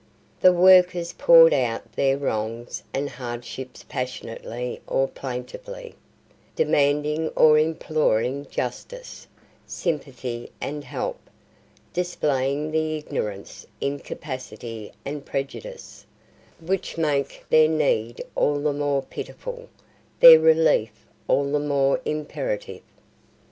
The 0.39 0.51
workers 0.51 1.13
poured 1.15 1.53
out 1.53 1.91
their 1.93 2.17
wrongs 2.17 2.81
and 2.91 3.07
hardships 3.07 3.83
passionately 3.87 4.81
or 4.87 5.07
plaintively, 5.07 5.93
demanding 6.55 7.27
or 7.35 7.59
imploring 7.59 8.47
justice, 8.49 9.27
sympathy, 9.67 10.51
and 10.59 10.83
help; 10.85 11.17
displaying 11.93 12.71
the 12.71 12.97
ignorance, 12.97 13.67
incapacity, 13.79 14.91
and 15.05 15.23
prejudice, 15.23 16.07
which 16.59 16.97
make 16.97 17.45
their 17.51 17.67
need 17.67 18.23
all 18.33 18.59
the 18.59 18.73
more 18.73 19.03
pitiful, 19.03 19.69
their 20.19 20.39
relief 20.39 21.05
all 21.27 21.51
the 21.51 21.59
more 21.59 22.01
imperative. 22.05 22.81